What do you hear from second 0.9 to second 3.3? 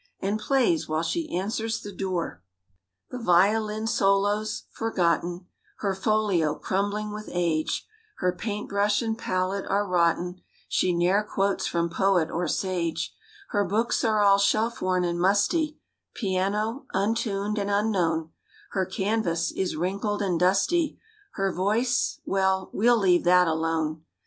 she answers the door. The